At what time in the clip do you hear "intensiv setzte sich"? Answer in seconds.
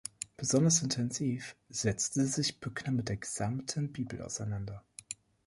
0.81-2.59